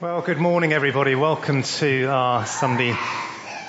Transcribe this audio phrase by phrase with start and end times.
[0.00, 1.14] Well, good morning, everybody.
[1.14, 2.96] Welcome to our Sunday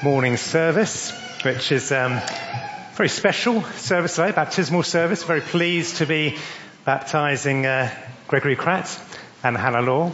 [0.01, 1.11] morning service,
[1.43, 5.25] which is um, a very special service today, baptismal service.
[5.25, 6.38] Very pleased to be
[6.86, 7.94] baptizing uh,
[8.30, 8.98] Gregory Kratt
[9.44, 10.14] and Hannah Law.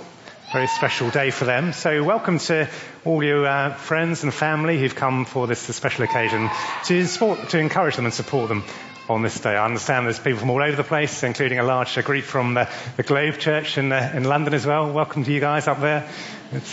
[0.51, 1.71] Very special day for them.
[1.71, 2.67] So, welcome to
[3.05, 6.49] all your uh, friends and family who've come for this special occasion
[6.85, 8.63] to support, to encourage them and support them
[9.09, 9.55] on this day.
[9.55, 12.69] I understand there's people from all over the place, including a large group from the,
[12.97, 14.91] the Globe Church in, uh, in London as well.
[14.91, 16.09] Welcome to you guys up there.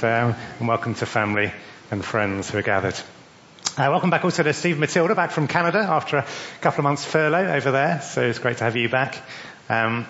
[0.03, 1.53] Um, and welcome to family
[1.91, 2.95] and friends who are gathered.
[3.77, 6.27] Uh, welcome back also to Steve Matilda, back from Canada after a
[6.61, 8.01] couple of months furlough over there.
[8.01, 9.17] So it's great to have you back.
[9.69, 10.07] Um,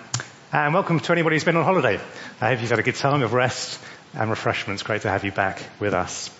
[0.52, 2.00] and welcome to anybody who's been on holiday.
[2.40, 3.78] I hope you've had a good time of rest
[4.14, 4.82] and refreshments.
[4.82, 6.30] Great to have you back with us.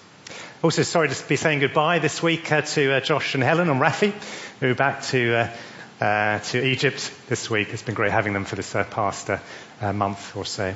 [0.62, 3.80] Also, sorry to be saying goodbye this week uh, to uh, Josh and Helen and
[3.80, 4.12] Rafi,
[4.60, 5.50] who are back to
[6.00, 7.68] uh, uh, to Egypt this week.
[7.72, 10.74] It's been great having them for this uh, past uh, month or so.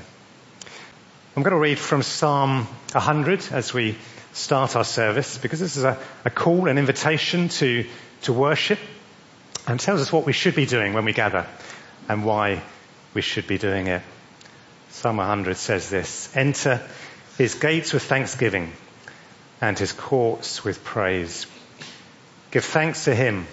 [1.36, 3.96] I'm going to read from Psalm 100 as we
[4.32, 7.84] start our service because this is a, a call, an invitation to,
[8.22, 8.78] to worship
[9.66, 11.47] and tells us what we should be doing when we gather
[12.08, 12.62] and why
[13.14, 14.03] we should be doing it.
[14.91, 16.80] Psalm 100 says this, enter
[17.36, 18.72] his gates with thanksgiving
[19.60, 21.47] and his courts with praise.
[22.50, 23.47] Give thanks to him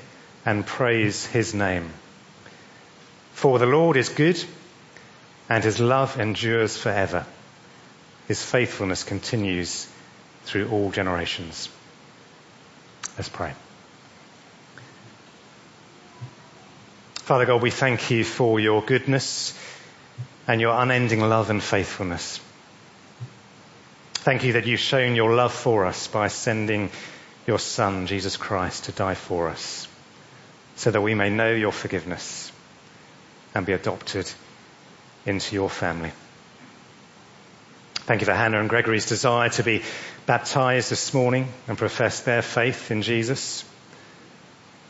[0.46, 1.92] and praise his name.
[3.34, 4.42] For the Lord is good
[5.50, 7.26] and his love endures forever.
[8.28, 9.88] His faithfulness continues
[10.44, 11.70] through all generations.
[13.18, 13.54] Let's pray.
[17.16, 19.58] Father God, we thank you for your goodness
[20.48, 22.40] and your unending love and faithfulness.
[24.14, 26.92] Thank you that you've shown your love for us by sending
[27.48, 29.88] your Son, Jesus Christ, to die for us
[30.76, 32.52] so that we may know your forgiveness
[33.54, 34.30] and be adopted
[35.26, 36.12] into your family.
[38.06, 39.82] Thank you for Hannah and Gregory's desire to be
[40.26, 43.64] baptized this morning and profess their faith in Jesus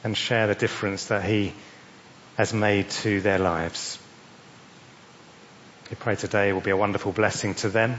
[0.03, 1.53] and share the difference that he
[2.37, 3.97] has made to their lives.
[5.89, 7.97] We pray today will be a wonderful blessing to them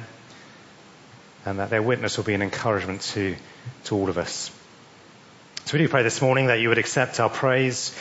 [1.45, 3.37] and that their witness will be an encouragement to,
[3.85, 4.51] to all of us.
[5.67, 7.93] So we do pray this morning that you would accept our praise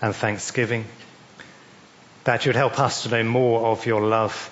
[0.00, 0.86] and thanksgiving,
[2.24, 4.50] that you would help us to know more of your love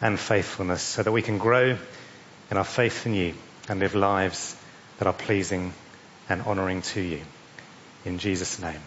[0.00, 1.78] and faithfulness so that we can grow
[2.50, 3.34] in our faith in you
[3.68, 4.56] and live lives
[4.98, 5.72] that are pleasing
[6.28, 7.20] and honouring to you.
[8.04, 8.80] In Jesus' name.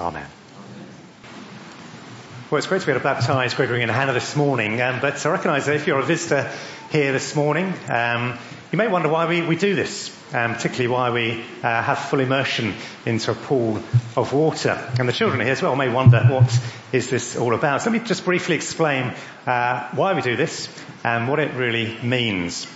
[0.00, 0.26] Amen.
[2.50, 5.26] Well, it's great to be able to baptise Gregory and Hannah this morning, um, but
[5.26, 6.50] I recognise that if you're a visitor
[6.92, 8.38] here this morning, um,
[8.72, 12.20] you may wonder why we, we do this um, particularly why we uh, have full
[12.20, 12.74] immersion
[13.04, 13.82] into a pool
[14.16, 14.78] of water.
[14.98, 16.58] And the children here as well may wonder what
[16.92, 17.82] is this all about.
[17.82, 19.14] So let me just briefly explain
[19.46, 20.68] uh, why we do this
[21.04, 22.66] and what it really means.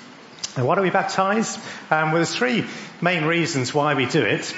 [0.56, 1.56] And why do we baptize?
[1.90, 2.64] Um, well, there's three
[3.00, 4.54] main reasons why we do it.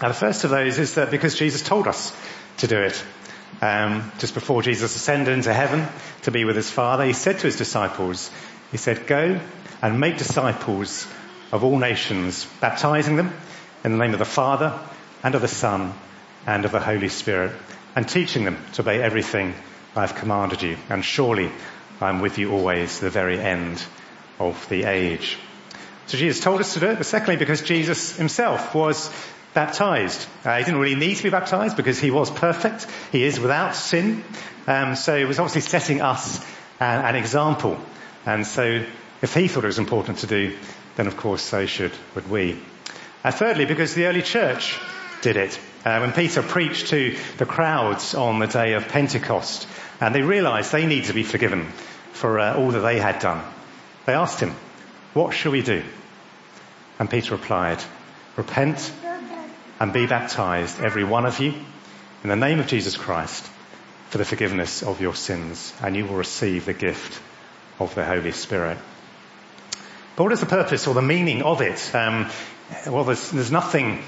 [0.00, 2.14] The first of those is that because Jesus told us
[2.58, 3.02] to do it.
[3.60, 5.86] Um, just before Jesus ascended into heaven
[6.22, 8.30] to be with his Father, he said to his disciples,
[8.72, 9.38] he said, go
[9.82, 11.06] and make disciples
[11.50, 13.34] of all nations, baptizing them
[13.84, 14.78] in the name of the Father
[15.22, 15.92] and of the Son
[16.46, 17.52] and of the Holy Spirit,
[17.94, 19.54] and teaching them to obey everything
[19.94, 20.76] I have commanded you.
[20.88, 21.50] And surely
[22.00, 23.84] I am with you always to the very end
[24.38, 25.36] of the age.
[26.06, 29.10] So Jesus told us to do it, but secondly because Jesus himself was
[29.54, 30.26] baptized.
[30.44, 32.86] Uh, he didn't really need to be baptized because he was perfect.
[33.12, 34.24] He is without sin.
[34.66, 36.42] Um, so he was obviously setting us
[36.80, 37.78] uh, an example.
[38.24, 38.84] And so
[39.22, 40.58] if he thought it was important to do,
[40.96, 42.58] then of course so should would we.
[43.24, 44.78] Uh, thirdly, because the early church
[45.22, 45.58] did it.
[45.84, 49.66] Uh, when Peter preached to the crowds on the day of Pentecost,
[50.00, 51.66] and they realized they need to be forgiven
[52.12, 53.42] for uh, all that they had done.
[54.06, 54.54] They asked him,
[55.14, 55.82] what shall we do?
[56.98, 57.78] And Peter replied,
[58.36, 58.92] repent
[59.80, 61.54] and be baptized, every one of you,
[62.22, 63.48] in the name of Jesus Christ
[64.10, 67.20] for the forgiveness of your sins, and you will receive the gift
[67.78, 68.78] of the Holy Spirit.
[70.16, 71.94] But what is the purpose or the meaning of it?
[71.94, 72.30] Um,
[72.86, 74.02] well, there's, there's nothing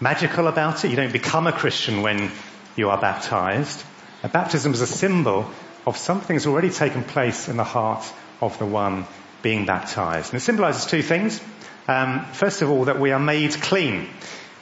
[0.00, 0.90] magical about it.
[0.90, 2.30] You don't become a Christian when
[2.76, 3.82] you are baptized.
[4.22, 5.50] A baptism is a symbol
[5.86, 8.04] of something that's already taken place in the heart
[8.40, 9.06] of the one
[9.42, 10.32] being baptized.
[10.32, 11.40] And it symbolizes two things.
[11.88, 14.08] Um, first of all, that we are made clean,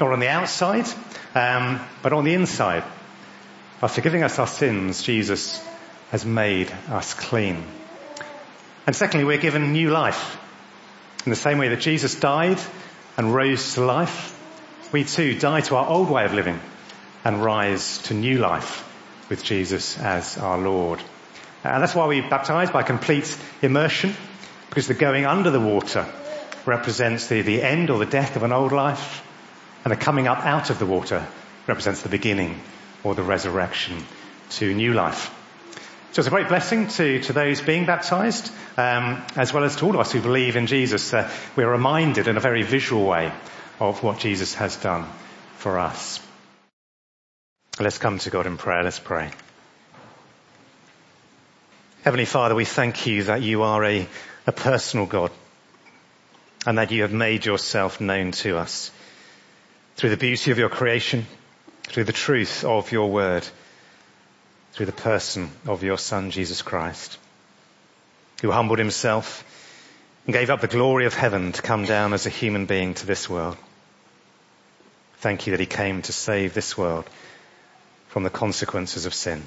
[0.01, 0.87] not on the outside,
[1.35, 2.85] um, but on the inside.
[3.81, 5.63] By forgiving us our sins, Jesus
[6.11, 7.65] has made us clean.
[8.87, 10.39] And secondly, we're given new life.
[11.26, 12.58] In the same way that Jesus died
[13.17, 14.32] and rose to life,
[14.93, 16.61] we too die to our old way of living
[17.25, 18.84] and rise to new life
[19.28, 21.02] with Jesus as our Lord.
[21.64, 24.14] And that's why we baptize by complete immersion.
[24.69, 26.06] because the going under the water
[26.64, 29.25] represents the, the end or the death of an old life,
[29.84, 31.26] and the coming up out of the water
[31.67, 32.61] represents the beginning
[33.02, 34.05] or the resurrection
[34.50, 35.36] to new life.
[36.17, 39.85] So it's a great blessing to, to those being baptized, um, as well as to
[39.85, 41.13] all of us who believe in Jesus.
[41.13, 43.31] Uh, we're reminded in a very visual way
[43.81, 45.05] of what Jesus has done
[45.59, 46.19] for us.
[47.79, 48.83] Let's come to God in prayer.
[48.83, 49.31] Let's pray.
[52.03, 54.09] Heavenly Father, we thank you that you are a,
[54.47, 55.33] a personal God
[56.65, 58.91] and that you have made yourself known to us
[59.97, 61.27] through the beauty of your creation,
[61.83, 63.47] through the truth of your word,
[64.76, 67.17] through the person of your son, Jesus Christ,
[68.43, 69.43] who humbled himself
[70.26, 73.06] and gave up the glory of heaven to come down as a human being to
[73.06, 73.56] this world.
[75.17, 77.08] Thank you that he came to save this world
[78.08, 79.44] from the consequences of sin.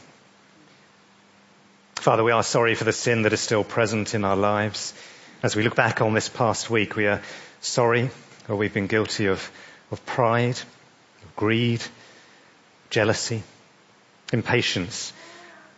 [1.98, 4.96] Father, we are sorry for the sin that is still present in our lives.
[5.44, 7.22] As we look back on this past week, we are
[7.62, 8.10] sorry
[8.48, 9.52] that we've been guilty of,
[9.92, 10.58] of pride,
[11.22, 11.84] of greed,
[12.90, 13.44] jealousy,
[14.32, 15.14] impatience,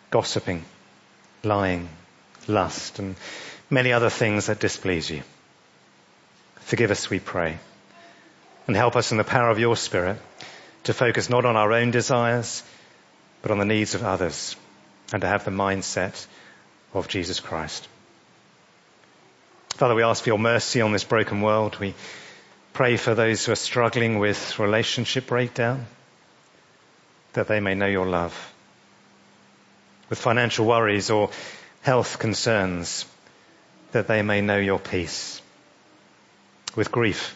[0.10, 0.64] gossiping,
[1.44, 1.90] lying,
[2.48, 3.16] lust, and
[3.70, 5.24] many other things that displease you.
[6.62, 7.58] Forgive us, we pray,
[8.68, 10.18] and help us in the power of your Spirit
[10.84, 12.64] to focus not on our own desires,
[13.42, 14.56] but on the needs of others
[15.12, 16.26] and to have the mindset
[16.94, 17.88] of Jesus Christ.
[19.70, 21.78] Father, we ask for your mercy on this broken world.
[21.80, 21.96] We
[22.74, 25.88] pray for those who are struggling with relationship breakdown,
[27.34, 28.54] that they may know your love.
[30.10, 31.30] With financial worries or
[31.82, 33.06] health concerns,
[33.92, 35.42] that they may know your peace.
[36.76, 37.36] With grief,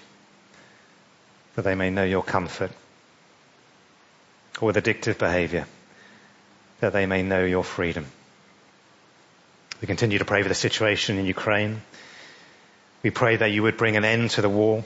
[1.55, 2.71] that they may know your comfort.
[4.61, 5.67] Or with addictive behavior,
[6.79, 8.05] that they may know your freedom.
[9.81, 11.81] We continue to pray for the situation in Ukraine.
[13.03, 14.83] We pray that you would bring an end to the war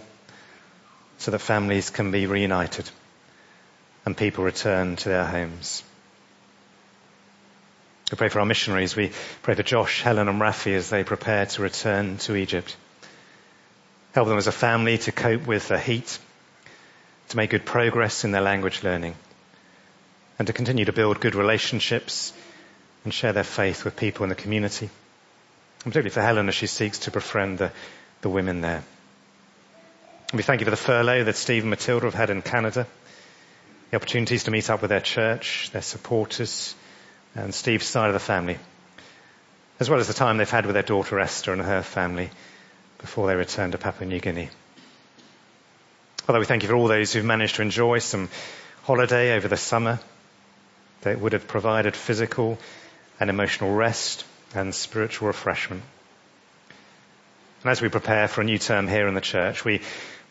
[1.19, 2.89] so that families can be reunited
[4.09, 5.83] and people return to their homes.
[8.11, 8.95] We pray for our missionaries.
[8.95, 9.11] We
[9.43, 12.75] pray for Josh, Helen and Rafi as they prepare to return to Egypt.
[14.13, 16.17] Help them as a family to cope with the heat,
[17.27, 19.13] to make good progress in their language learning
[20.39, 22.33] and to continue to build good relationships
[23.03, 24.89] and share their faith with people in the community.
[25.85, 27.71] And particularly for Helen as she seeks to befriend the,
[28.21, 28.83] the women there.
[30.31, 32.87] And we thank you for the furlough that Steve and Matilda have had in Canada,
[33.89, 36.75] the opportunities to meet up with their church, their supporters,
[37.35, 38.57] and Steve's side of the family,
[39.79, 42.29] as well as the time they've had with their daughter Esther and her family
[42.99, 44.49] before they return to Papua New Guinea.
[46.17, 48.29] Father, we thank you for all those who've managed to enjoy some
[48.83, 49.99] holiday over the summer,
[51.01, 52.57] that would have provided physical
[53.19, 55.83] and emotional rest and spiritual refreshment.
[57.63, 59.81] And as we prepare for a new term here in the church, we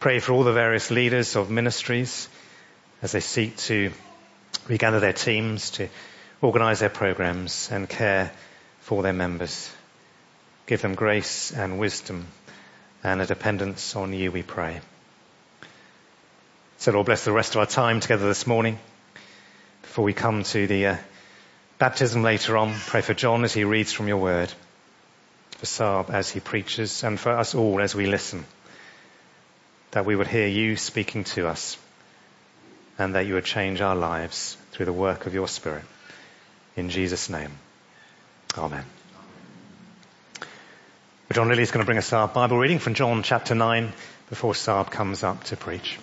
[0.01, 2.29] pray for all the various leaders of ministries
[3.03, 3.93] as they seek to
[4.69, 5.89] regather their teams, to
[6.41, 8.33] organize their programs and care
[8.81, 9.71] for their members.
[10.67, 12.27] Give them grace and wisdom
[13.03, 14.81] and a dependence on you, we pray.
[16.79, 18.79] So Lord, bless the rest of our time together this morning
[19.83, 20.97] before we come to the uh,
[21.79, 22.75] baptism later on.
[22.87, 24.53] Pray for John as he reads from your word,
[25.57, 28.45] for Saab as he preaches, and for us all as we listen,
[29.93, 31.77] that we would hear you speaking to us,
[32.99, 35.85] and that you would change our lives through the work of your Spirit.
[36.77, 37.53] In Jesus' name.
[38.57, 38.85] Amen.
[41.33, 43.93] John Lilly is going to bring us our Bible reading from John chapter 9
[44.29, 45.99] before Saab comes up to preach.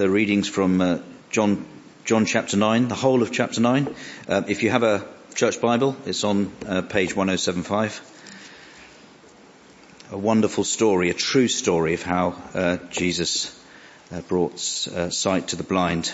[0.00, 0.98] the readings from uh,
[1.28, 1.66] John,
[2.06, 3.94] John chapter 9, the whole of chapter 9.
[4.26, 8.09] Uh, if you have a church Bible, it's on uh, page 1075.
[10.12, 13.56] A wonderful story, a true story of how uh, Jesus
[14.12, 14.54] uh, brought
[14.88, 16.10] uh, sight to the blind,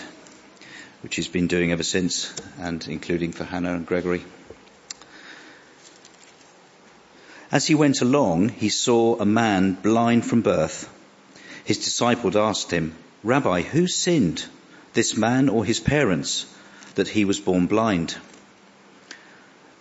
[1.01, 4.23] which he's been doing ever since, and including for Hannah and Gregory.
[7.51, 10.87] As he went along, he saw a man blind from birth.
[11.65, 14.45] His disciples asked him, Rabbi, who sinned,
[14.93, 16.45] this man or his parents,
[16.93, 18.15] that he was born blind?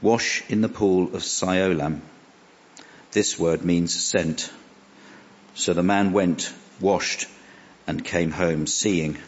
[0.00, 2.02] wash in the pool of Siloam.
[3.12, 4.50] This word means sent.
[5.54, 7.26] So the man went, washed,
[7.86, 9.18] and came home seeing.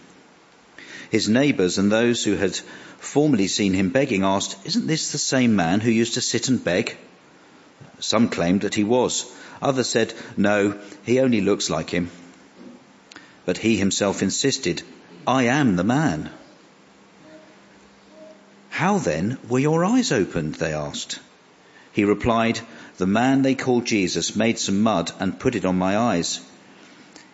[1.10, 2.56] His neighbours and those who had
[2.98, 6.62] formerly seen him begging asked, Isn't this the same man who used to sit and
[6.62, 6.96] beg?
[7.98, 9.26] Some claimed that he was.
[9.60, 12.10] Others said, No, he only looks like him.
[13.44, 14.82] But he himself insisted,
[15.26, 16.30] I am the man.
[18.80, 20.54] How then were your eyes opened?
[20.54, 21.18] They asked.
[21.92, 22.60] He replied,
[22.96, 26.40] The man they called Jesus made some mud and put it on my eyes.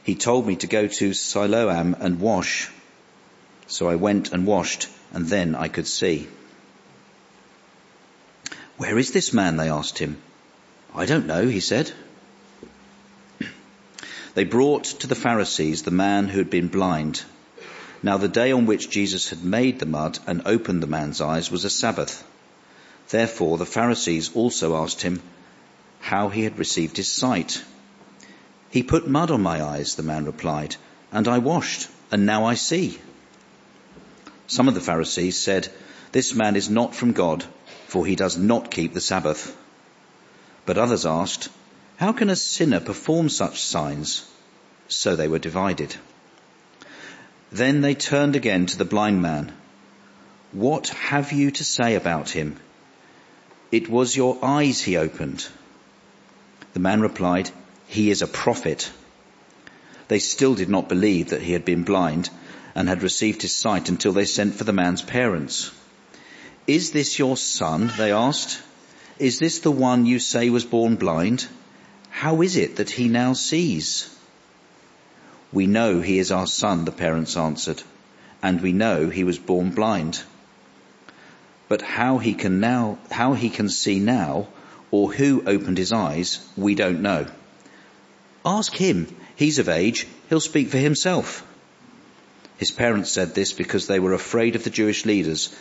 [0.03, 2.69] He told me to go to Siloam and wash.
[3.69, 6.27] So I went and washed, and then I could see.
[8.77, 9.57] Where is this man?
[9.57, 10.17] They asked him.
[10.97, 11.93] I don't know, he said.
[14.35, 17.23] They brought to the Pharisees the man who had been blind.
[18.03, 21.51] Now the day on which Jesus had made the mud and opened the man's eyes
[21.51, 22.23] was a Sabbath.
[23.09, 25.23] Therefore the Pharisees also asked him
[26.01, 27.63] how he had received his sight.
[28.71, 30.77] He put mud on my eyes, the man replied,
[31.11, 32.99] and I washed, and now I see.
[34.47, 35.69] Some of the Pharisees said,
[36.13, 37.45] This man is not from God,
[37.89, 39.57] for he does not keep the Sabbath.
[40.67, 41.49] But others asked,
[41.97, 44.25] How can a sinner perform such signs?
[44.89, 45.97] So they were divided.
[47.53, 49.53] Then they turned again to the blind man.
[50.53, 52.57] What have you to say about him?
[53.71, 55.47] It was your eyes he opened.
[56.73, 57.51] The man replied,
[57.87, 58.91] He is a prophet.
[60.09, 62.31] They still did not believe that he had been blind
[62.75, 65.71] and had received his sight until they sent for the man's parents.
[66.67, 67.93] Is this your son?
[67.97, 68.61] They asked.
[69.19, 71.47] Is this the one you say was born blind?
[72.11, 74.16] How is it that he now sees?
[75.53, 77.83] We know he is our son, the parents answered,
[78.43, 80.23] and we know he was born blind.
[81.69, 84.49] But how he can now, how he can see now,
[84.91, 87.27] or who opened his eyes, we don't know.
[88.45, 89.09] Ask him.
[89.35, 90.07] He's of age.
[90.29, 91.45] He'll speak for himself.
[92.59, 95.55] His parents said this because they were afraid of the Jewish leaders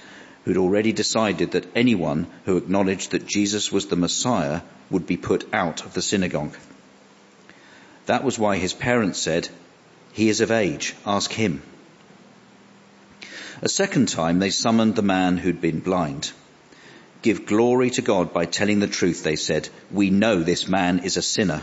[0.46, 4.62] who'd already decided that anyone who acknowledged that Jesus was the Messiah
[4.92, 6.56] would be put out of the synagogue.
[8.06, 9.50] That was why his parents said,
[10.15, 11.62] he is of age, ask him.
[13.62, 16.31] A second time they summoned the man who'd been blind.
[17.22, 19.67] Give glory to God by telling the truth, they said.
[19.91, 21.62] We know this man is a sinner.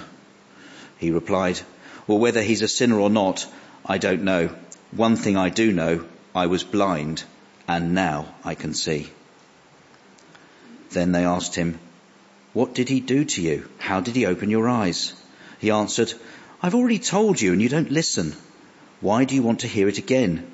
[0.99, 1.61] He replied,
[2.07, 3.47] well, whether he's a sinner or not,
[3.87, 4.55] I don't know.
[4.91, 6.05] One thing I do know,
[6.35, 7.25] I was blind
[7.67, 9.09] and now I can see.
[10.91, 11.79] Then they asked him,
[12.53, 13.67] what did he do to you?
[13.79, 15.15] How did he open your eyes?
[15.59, 16.13] He answered,
[16.65, 18.37] I've already told you and you don't listen.
[19.01, 20.49] Why do you want to hear it again?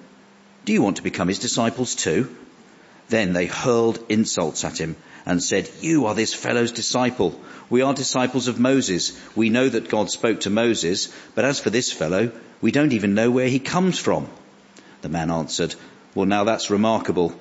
[0.65, 2.35] Do you want to become his disciples too?
[3.11, 4.97] Then they hurled insults at him
[5.27, 7.39] and said, you are this fellow's disciple.
[7.69, 9.21] We are disciples of Moses.
[9.37, 13.13] We know that God spoke to Moses, but as for this fellow, we don't even
[13.13, 14.31] know where he comes from.
[15.03, 15.75] The man answered,
[16.15, 17.35] well now that's remarkable.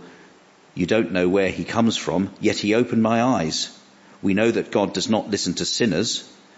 [0.75, 3.73] You don't know where he comes from, yet he opened my eyes.
[4.21, 6.29] We know that God does not listen to sinners.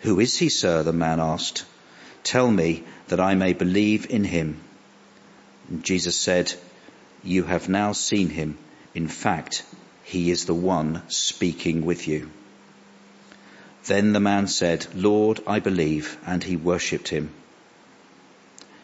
[0.00, 0.82] Who is he, sir?
[0.82, 1.64] the man asked.
[2.24, 4.60] Tell me that I may believe in him.
[5.68, 6.54] And Jesus said,
[7.22, 8.58] You have now seen him.
[8.94, 9.62] In fact,
[10.02, 12.30] he is the one speaking with you.
[13.84, 17.30] Then the man said, Lord, I believe, and he worshipped him.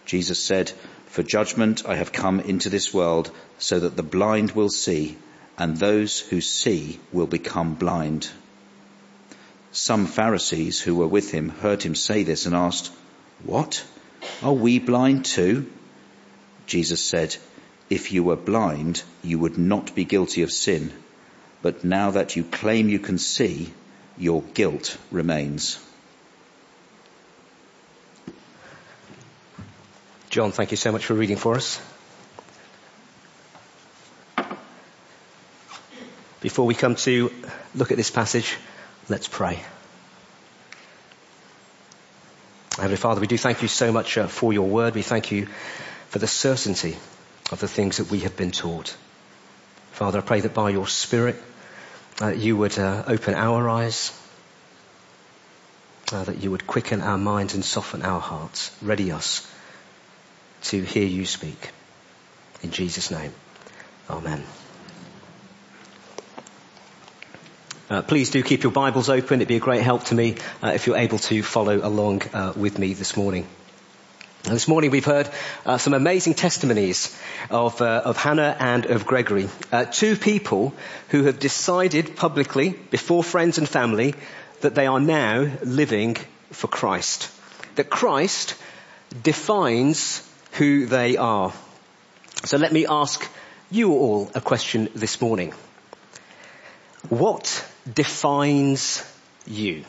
[0.04, 0.72] Jesus said,
[1.06, 5.16] For judgment I have come into this world so that the blind will see
[5.58, 8.28] and those who see will become blind.
[9.76, 12.90] Some Pharisees who were with him heard him say this and asked,
[13.44, 13.84] What?
[14.42, 15.70] Are we blind too?
[16.66, 17.36] Jesus said,
[17.90, 20.94] If you were blind, you would not be guilty of sin.
[21.60, 23.70] But now that you claim you can see,
[24.16, 25.78] your guilt remains.
[30.30, 31.78] John, thank you so much for reading for us.
[36.40, 37.30] Before we come to
[37.74, 38.56] look at this passage,
[39.08, 39.60] let's pray.
[42.76, 44.94] Heavenly Father, we do thank you so much uh, for your word.
[44.94, 45.46] We thank you
[46.08, 46.96] for the certainty
[47.50, 48.94] of the things that we have been taught.
[49.92, 51.36] Father, I pray that by your Spirit,
[52.20, 54.12] uh, you would uh, open our eyes,
[56.12, 59.50] uh, that you would quicken our minds and soften our hearts, ready us
[60.64, 61.70] to hear you speak.
[62.62, 63.32] In Jesus' name,
[64.10, 64.44] Amen.
[67.88, 69.40] Uh, please do keep your Bibles open.
[69.40, 72.52] It'd be a great help to me uh, if you're able to follow along uh,
[72.56, 73.46] with me this morning.
[74.42, 75.30] This morning we've heard
[75.64, 77.16] uh, some amazing testimonies
[77.48, 80.74] of, uh, of Hannah and of Gregory, uh, two people
[81.10, 84.14] who have decided publicly before friends and family
[84.62, 86.16] that they are now living
[86.50, 87.30] for Christ.
[87.76, 88.56] That Christ
[89.22, 91.52] defines who they are.
[92.44, 93.24] So let me ask
[93.70, 95.54] you all a question this morning.
[97.08, 99.04] What defines
[99.46, 99.84] you?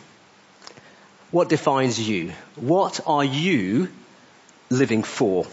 [1.31, 2.33] What defines you?
[2.55, 3.89] What are you
[4.69, 5.45] living for?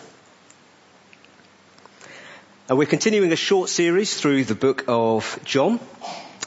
[2.70, 5.80] Uh, we're continuing a short series through the book of John.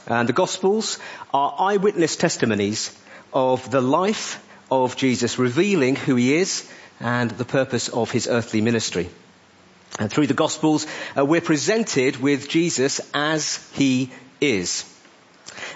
[0.06, 0.98] And the Gospels
[1.34, 2.96] are eyewitness testimonies
[3.32, 8.60] of the life of Jesus, revealing who he is and the purpose of his earthly
[8.60, 9.10] ministry.
[9.98, 10.86] And through the Gospels,
[11.16, 14.84] uh, we're presented with Jesus as he is.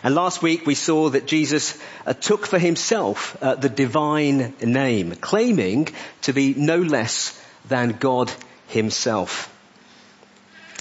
[0.03, 5.13] And last week we saw that Jesus uh, took for himself uh, the divine name,
[5.13, 5.89] claiming
[6.23, 8.33] to be no less than God
[8.67, 9.49] himself.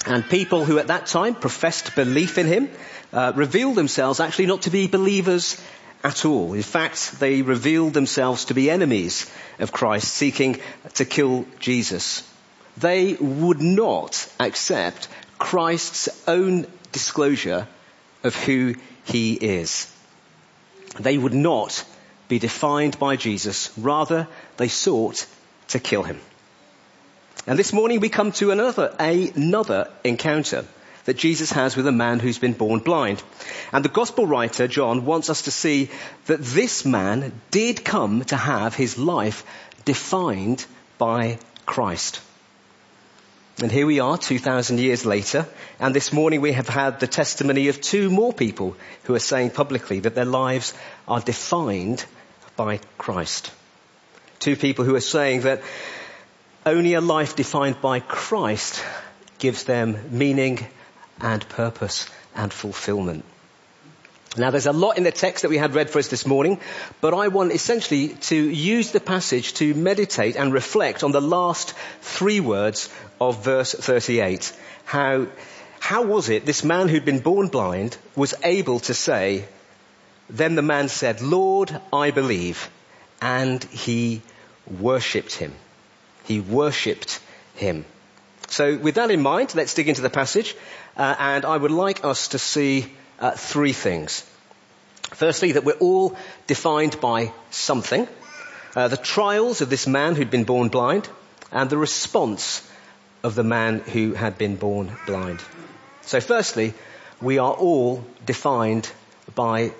[0.07, 2.71] And people who at that time professed belief in him
[3.13, 5.61] uh, revealed themselves actually not to be believers
[6.03, 6.53] at all.
[6.53, 10.59] In fact, they revealed themselves to be enemies of Christ, seeking
[10.95, 12.27] to kill Jesus.
[12.77, 17.67] They would not accept Christ's own disclosure
[18.23, 18.75] of who
[19.05, 19.91] he is.
[20.99, 21.85] They would not
[22.27, 23.71] be defined by Jesus.
[23.77, 24.27] Rather,
[24.57, 25.25] they sought
[25.69, 26.19] to kill him.
[27.47, 30.65] And this morning we come to another, another encounter
[31.05, 33.23] that Jesus has with a man who's been born blind.
[33.71, 35.89] And the gospel writer, John, wants us to see
[36.27, 39.43] that this man did come to have his life
[39.85, 40.65] defined
[40.97, 42.21] by Christ.
[43.61, 45.45] And here we are 2,000 years later,
[45.79, 49.51] and this morning we have had the testimony of two more people who are saying
[49.51, 50.73] publicly that their lives
[51.07, 52.03] are defined
[52.55, 53.51] by Christ.
[54.39, 55.61] Two people who are saying that
[56.65, 58.83] only a life defined by Christ
[59.37, 60.65] gives them meaning
[61.19, 63.25] and purpose and fulfillment.
[64.37, 66.61] Now there's a lot in the text that we had read for us this morning,
[67.01, 71.73] but I want essentially to use the passage to meditate and reflect on the last
[71.99, 72.87] three words
[73.19, 74.53] of verse 38.
[74.85, 75.27] How,
[75.81, 79.43] how was it this man who'd been born blind was able to say,
[80.29, 82.69] then the man said, Lord, I believe,
[83.21, 84.21] and he
[84.79, 85.53] worshipped him.
[86.23, 87.19] He worshipped
[87.55, 87.83] him.
[88.47, 90.55] So with that in mind, let's dig into the passage,
[90.95, 94.25] uh, and I would like us to see uh, three things.
[95.11, 98.07] Firstly, that we're all defined by something.
[98.75, 101.07] Uh, the trials of this man who'd been born blind
[101.51, 102.67] and the response
[103.23, 105.41] of the man who had been born blind.
[106.01, 106.73] So firstly,
[107.21, 108.89] we are all defined
[109.35, 109.73] by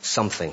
[0.00, 0.52] something.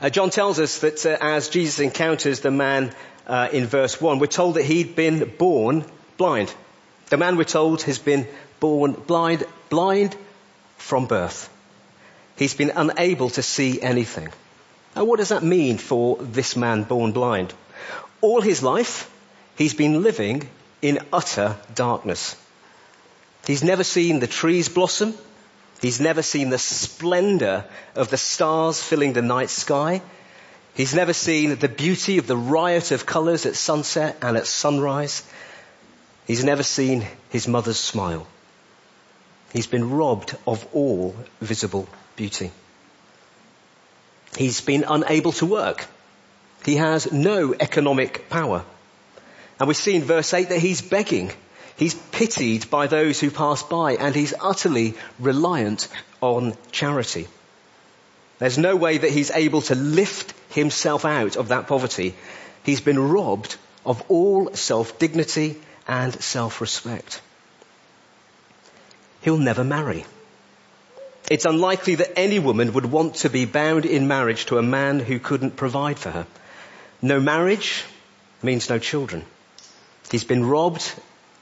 [0.00, 2.92] Uh, John tells us that uh, as Jesus encounters the man
[3.26, 5.84] uh, in verse 1, we're told that he'd been born
[6.18, 6.52] blind.
[7.08, 8.26] The man we're told has been
[8.60, 10.16] born blind, blind
[10.76, 11.50] from birth.
[12.36, 14.28] He's been unable to see anything.
[14.94, 17.52] Now what does that mean for this man born blind?
[18.20, 19.10] All his life,
[19.56, 20.48] he's been living
[20.80, 22.36] in utter darkness.
[23.48, 25.12] He's never seen the trees blossom.
[25.82, 27.64] He's never seen the splendor
[27.96, 30.02] of the stars filling the night sky.
[30.74, 35.24] He's never seen the beauty of the riot of colors at sunset and at sunrise.
[36.28, 38.28] He's never seen his mother's smile.
[39.54, 42.50] He's been robbed of all visible beauty.
[44.36, 45.86] He's been unable to work.
[46.64, 48.64] He has no economic power.
[49.60, 51.30] And we see in verse 8 that he's begging.
[51.76, 55.86] He's pitied by those who pass by and he's utterly reliant
[56.20, 57.28] on charity.
[58.40, 62.16] There's no way that he's able to lift himself out of that poverty.
[62.64, 63.54] He's been robbed
[63.86, 67.20] of all self-dignity and self-respect
[69.24, 70.04] he'll never marry.
[71.30, 75.00] It's unlikely that any woman would want to be bound in marriage to a man
[75.00, 76.26] who couldn't provide for her.
[77.00, 77.84] No marriage
[78.42, 79.24] means no children.
[80.10, 80.94] He's been robbed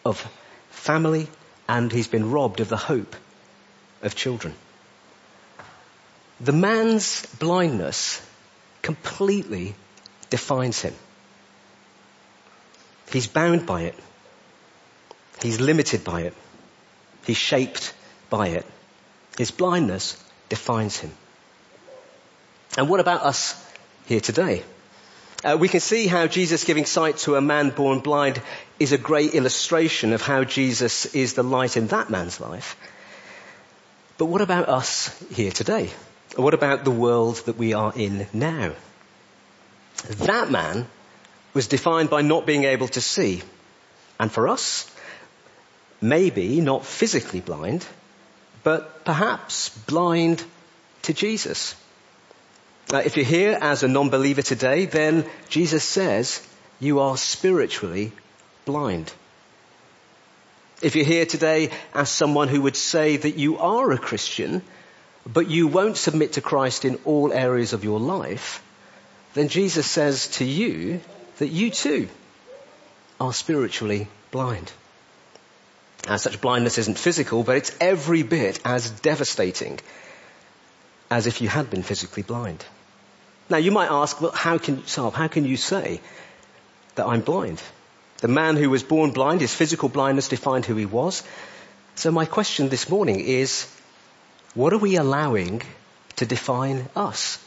[0.04, 0.24] of
[0.70, 1.26] family
[1.68, 3.16] and he's been robbed of the hope
[4.02, 4.54] of children.
[6.40, 8.24] The man's blindness
[8.82, 9.74] completely
[10.30, 10.94] defines him.
[13.12, 13.94] He's bound by it.
[15.42, 16.34] He's limited by it.
[17.24, 17.94] He's shaped
[18.30, 18.66] by it.
[19.38, 21.12] His blindness defines him.
[22.76, 23.54] And what about us
[24.06, 24.62] here today?
[25.44, 28.40] Uh, we can see how Jesus giving sight to a man born blind
[28.78, 32.76] is a great illustration of how Jesus is the light in that man's life.
[34.18, 35.90] But what about us here today?
[36.36, 38.72] What about the world that we are in now?
[40.10, 40.86] That man
[41.54, 43.42] was defined by not being able to see.
[44.20, 44.88] And for us,
[46.02, 47.86] maybe not physically blind,
[48.62, 50.44] but perhaps blind
[51.02, 51.74] to Jesus.
[52.92, 56.46] Uh, if you're here as a non-believer today, then Jesus says
[56.80, 58.12] you are spiritually
[58.64, 59.12] blind.
[60.82, 64.62] If you're here today as someone who would say that you are a Christian,
[65.24, 68.62] but you won't submit to Christ in all areas of your life,
[69.34, 71.00] then Jesus says to you
[71.38, 72.08] that you too
[73.20, 74.72] are spiritually blind.
[76.08, 79.78] Now, such blindness isn't physical, but it's every bit as devastating
[81.10, 82.64] as if you had been physically blind.
[83.48, 86.00] Now, you might ask, well, how can, how can you say
[86.96, 87.62] that I'm blind?
[88.18, 91.22] The man who was born blind, his physical blindness defined who he was.
[91.94, 93.66] So my question this morning is,
[94.54, 95.62] what are we allowing
[96.16, 97.38] to define us?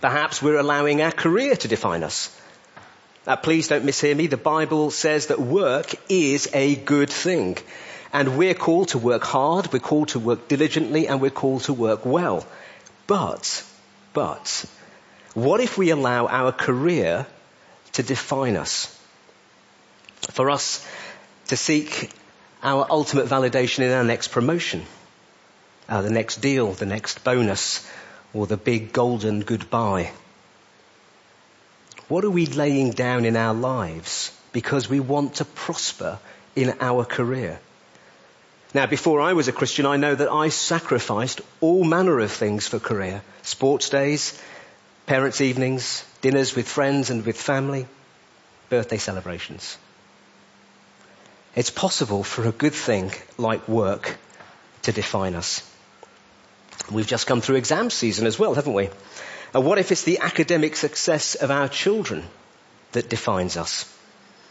[0.00, 2.36] Perhaps we're allowing our career to define us.
[3.26, 4.26] Now, please don't mishear me.
[4.26, 7.56] The Bible says that work is a good thing.
[8.12, 11.72] And we're called to work hard, we're called to work diligently, and we're called to
[11.72, 12.46] work well.
[13.06, 13.64] But,
[14.12, 14.64] but,
[15.34, 17.26] what if we allow our career
[17.92, 18.90] to define us?
[20.30, 20.86] For us
[21.48, 22.10] to seek
[22.62, 24.84] our ultimate validation in our next promotion,
[25.88, 27.86] uh, the next deal, the next bonus,
[28.32, 30.12] or the big golden goodbye.
[32.14, 36.20] What are we laying down in our lives because we want to prosper
[36.54, 37.58] in our career?
[38.72, 42.68] Now, before I was a Christian, I know that I sacrificed all manner of things
[42.68, 43.22] for career.
[43.42, 44.40] Sports days,
[45.06, 47.88] parents' evenings, dinners with friends and with family,
[48.68, 49.76] birthday celebrations.
[51.56, 54.18] It's possible for a good thing like work
[54.82, 55.68] to define us.
[56.92, 58.90] We've just come through exam season as well, haven't we?
[59.62, 62.24] What if it's the academic success of our children
[62.90, 63.84] that defines us?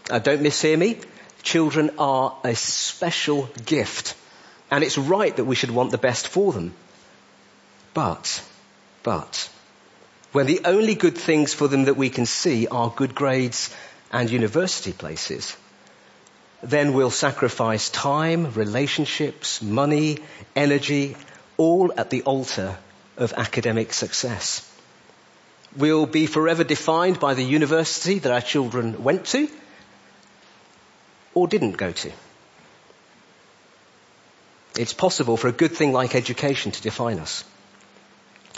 [0.06, 0.98] Don't mishear me.
[1.42, 4.16] Children are a special gift.
[4.72, 6.74] And it's right that we should want the best for them.
[7.94, 8.42] But,
[9.04, 9.50] but,
[10.32, 13.76] when the only good things for them that we can see are good grades
[14.12, 15.56] and university places,
[16.64, 20.20] then we'll sacrifice time, relationships, money,
[20.56, 21.18] energy,
[21.58, 22.78] all at the altar
[23.18, 24.70] of academic success.
[25.76, 29.50] We'll be forever defined by the university that our children went to
[31.34, 32.12] or didn't go to.
[34.78, 37.44] It's possible for a good thing like education to define us.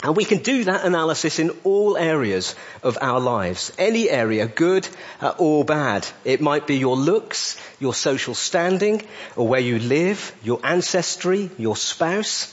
[0.02, 3.72] And we can do that analysis in all areas of our lives.
[3.78, 4.86] Any area, good
[5.22, 6.06] uh, or bad.
[6.24, 9.02] It might be your looks, your social standing,
[9.36, 12.52] or where you live, your ancestry, your spouse,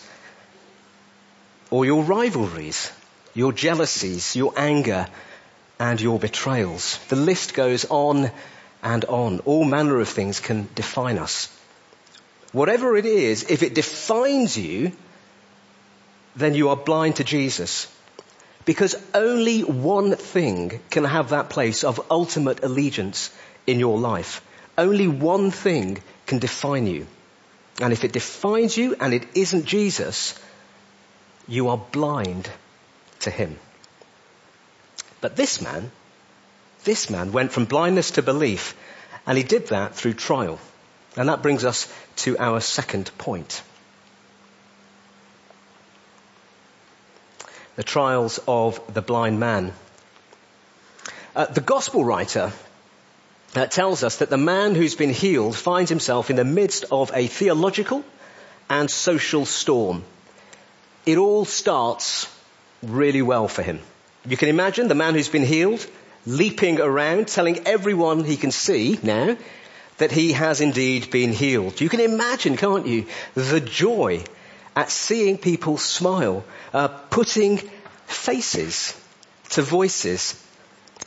[1.70, 2.92] or your rivalries,
[3.34, 5.08] your jealousies, your anger,
[5.80, 7.00] and your betrayals.
[7.10, 8.32] The list goes on
[8.84, 9.40] and on.
[9.40, 11.50] All manner of things can define us.
[12.52, 14.92] Whatever it is, if it defines you,
[16.36, 17.88] then you are blind to Jesus.
[18.66, 23.32] Because only one thing can have that place of ultimate allegiance
[23.68, 24.42] in your life.
[24.78, 27.08] Only one thing can define you.
[27.82, 30.40] And if it defines you and it isn't Jesus,
[31.48, 32.50] you are blind
[33.24, 33.58] to him.
[35.22, 35.92] But this man,
[36.84, 38.76] this man went from blindness to belief,
[39.26, 40.60] and he did that through trial.
[41.16, 43.62] And that brings us to our second point.
[47.76, 49.74] The trials of the blind man.
[51.36, 52.52] Uh, the gospel writer
[53.56, 57.12] uh, tells us that the man who's been healed finds himself in the midst of
[57.14, 58.04] a theological
[58.70, 60.04] and social storm.
[61.06, 62.28] It all starts
[62.84, 63.80] really well for him.
[64.28, 65.86] You can imagine the man who's been healed
[66.26, 69.38] leaping around, telling everyone he can see now
[69.98, 71.80] that he has indeed been healed.
[71.80, 74.24] You can imagine, can't you, the joy
[74.76, 76.44] at seeing people smile,
[76.74, 77.58] uh, putting
[78.06, 79.00] faces
[79.50, 80.42] to voices,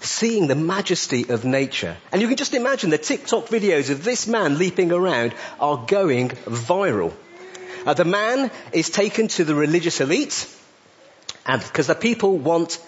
[0.00, 1.96] seeing the majesty of nature.
[2.12, 6.28] And you can just imagine the TikTok videos of this man leaping around are going
[6.28, 7.12] viral.
[7.84, 10.48] Uh, the man is taken to the religious elite,
[11.46, 12.78] and because the people want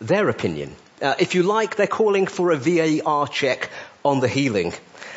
[0.00, 0.74] their opinion.
[1.02, 3.70] Uh, if you like, they're calling for a VAR check
[4.04, 4.72] on the healing.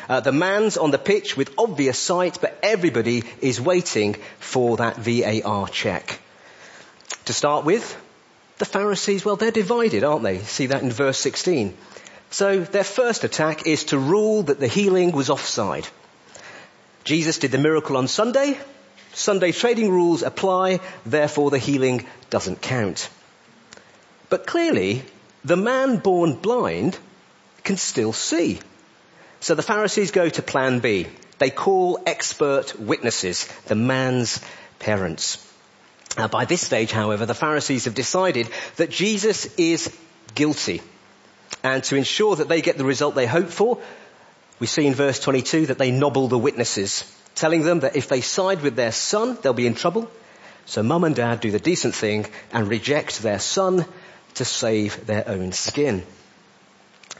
[0.08, 4.96] Uh, the man's on the pitch with obvious sight, but everybody is waiting for that
[4.96, 6.18] VAR check.
[7.26, 7.96] To start with,
[8.58, 10.38] the Pharisees, well, they're divided, aren't they?
[10.38, 11.76] See that in verse 16.
[12.30, 15.86] So their first attack is to rule that the healing was offside.
[17.04, 18.58] Jesus did the miracle on Sunday.
[19.18, 23.10] Sunday trading rules apply, therefore the healing doesn't count.
[24.28, 25.02] But clearly,
[25.44, 26.96] the man born blind
[27.64, 28.60] can still see.
[29.40, 31.08] So the Pharisees go to plan B.
[31.38, 34.40] They call expert witnesses, the man's
[34.78, 35.44] parents.
[36.16, 39.92] Uh, by this stage, however, the Pharisees have decided that Jesus is
[40.36, 40.80] guilty.
[41.64, 43.78] And to ensure that they get the result they hope for,
[44.60, 48.20] we see in verse 22 that they nobble the witnesses, telling them that if they
[48.20, 50.10] side with their son, they'll be in trouble.
[50.66, 53.86] So mum and dad do the decent thing and reject their son
[54.34, 56.04] to save their own skin.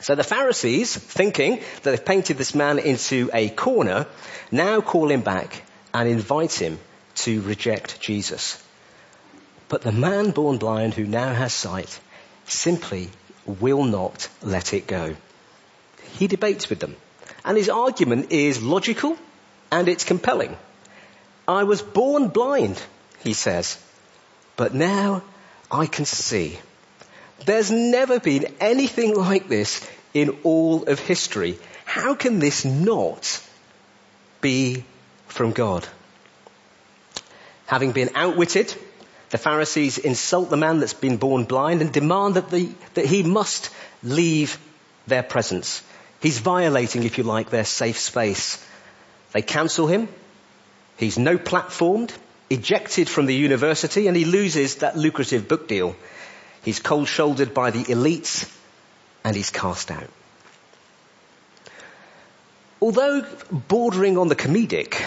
[0.01, 4.07] So the Pharisees, thinking that they've painted this man into a corner,
[4.53, 6.79] now call him back and invite him
[7.17, 8.63] to reject Jesus.
[9.69, 12.01] But the man born blind who now has sight
[12.47, 13.11] simply
[13.45, 15.17] will not let it go.
[16.19, 16.97] He debates with them.
[17.45, 19.17] And his argument is logical
[19.71, 20.57] and it's compelling.
[21.47, 22.83] I was born blind,
[23.21, 23.79] he says,
[24.57, 25.23] but now
[25.71, 26.59] I can see.
[27.47, 31.59] There's never been anything like this in all of history.
[31.85, 33.43] How can this not
[34.41, 34.85] be
[35.27, 35.87] from God?
[37.67, 38.75] Having been outwitted,
[39.31, 43.23] the Pharisees insult the man that's been born blind and demand that, the, that he
[43.23, 43.71] must
[44.03, 44.59] leave
[45.07, 45.83] their presence.
[46.21, 48.65] He's violating, if you like, their safe space.
[49.33, 50.09] They cancel him.
[50.97, 52.11] He's no platformed,
[52.51, 55.97] ejected from the university, and he loses that lucrative book deal.
[56.63, 58.51] He's cold shouldered by the elites
[59.25, 60.11] and he's cast out.
[62.81, 65.03] Although bordering on the comedic,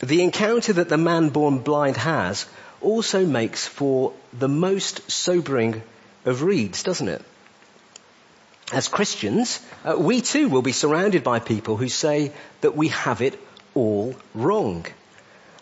[0.00, 2.46] the encounter that the man born blind has
[2.80, 5.82] also makes for the most sobering
[6.24, 7.22] of reads, doesn't it?
[8.72, 13.20] As Christians, uh, we too will be surrounded by people who say that we have
[13.22, 13.38] it
[13.74, 14.86] all wrong.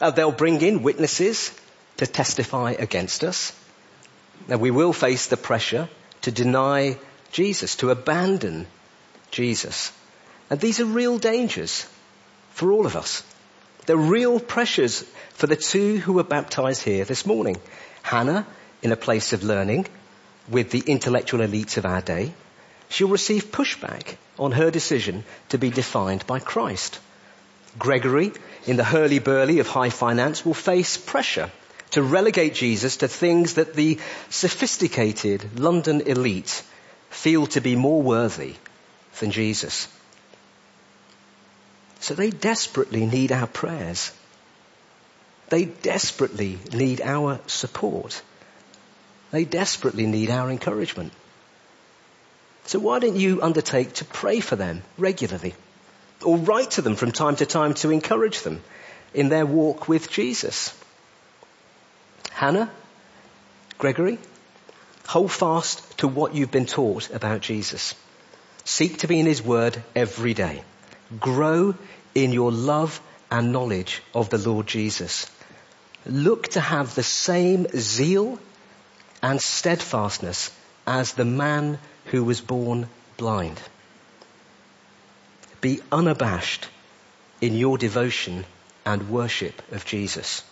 [0.00, 1.52] Uh, they'll bring in witnesses
[1.98, 3.52] to testify against us.
[4.48, 5.88] And we will face the pressure
[6.22, 6.98] to deny
[7.30, 8.66] Jesus, to abandon
[9.30, 9.92] Jesus.
[10.50, 11.86] And these are real dangers
[12.50, 13.22] for all of us.
[13.86, 17.56] They're real pressures for the two who were baptized here this morning.
[18.02, 18.46] Hannah
[18.82, 19.86] in a place of learning
[20.48, 22.32] with the intellectual elites of our day.
[22.88, 26.98] She'll receive pushback on her decision to be defined by Christ.
[27.78, 28.32] Gregory
[28.66, 31.50] in the hurly-burly of high finance will face pressure
[31.92, 33.98] to relegate Jesus to things that the
[34.30, 36.62] sophisticated London elite
[37.10, 38.54] feel to be more worthy
[39.20, 39.88] than Jesus.
[42.00, 44.12] So they desperately need our prayers.
[45.50, 48.22] They desperately need our support.
[49.30, 51.12] They desperately need our encouragement.
[52.64, 55.54] So why don't you undertake to pray for them regularly?
[56.24, 58.62] Or write to them from time to time to encourage them
[59.14, 60.74] in their walk with Jesus?
[62.30, 62.70] Hannah?
[63.78, 64.18] Gregory?
[65.08, 67.94] Hold fast to what you've been taught about Jesus.
[68.64, 70.62] Seek to be in His Word every day.
[71.18, 71.74] Grow
[72.14, 75.30] in your love and knowledge of the Lord Jesus.
[76.06, 78.38] Look to have the same zeal
[79.22, 80.50] and steadfastness
[80.86, 83.60] as the man who was born blind.
[85.62, 86.68] Be unabashed
[87.40, 88.44] in your devotion
[88.84, 90.42] and worship of Jesus.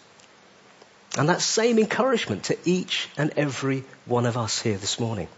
[1.18, 5.28] And that same encouragement to each and every one of us here this morning.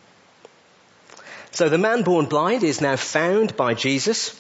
[1.51, 4.39] So the man born blind is now found by Jesus,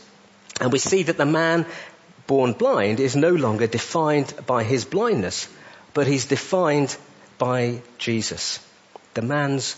[0.61, 1.67] and we see that the man
[2.27, 5.49] born blind is no longer defined by his blindness,
[5.93, 6.97] but he's defined
[7.39, 8.61] by Jesus.
[9.15, 9.77] The man's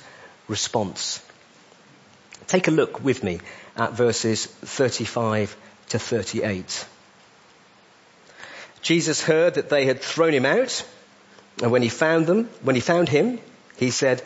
[0.48, 1.20] response.
[2.46, 3.40] Take a look with me
[3.76, 5.57] at verses 35
[5.90, 6.87] to 38.
[8.83, 10.85] Jesus heard that they had thrown him out
[11.62, 13.38] and when he found them, when he found him,
[13.76, 14.22] he said,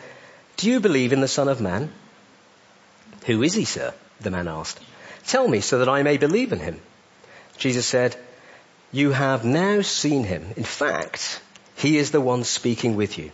[0.57, 1.91] do you believe in the Son of Man?
[3.25, 3.93] Who is he, sir?
[4.21, 4.79] The man asked.
[5.27, 6.79] Tell me so that I may believe in him.
[7.57, 8.15] Jesus said,
[8.91, 10.53] you have now seen him.
[10.57, 11.41] In fact,
[11.75, 13.31] he is the one speaking with you.